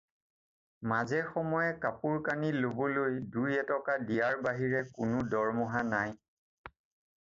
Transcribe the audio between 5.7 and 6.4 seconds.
দিয়া নাই।